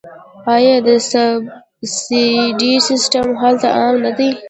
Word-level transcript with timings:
آیا 0.55 0.75
د 0.87 0.89
سبسایډي 1.11 2.73
سیستم 2.87 3.27
هلته 3.41 3.67
عام 3.77 3.95
نه 4.05 4.11
دی؟ 4.17 4.29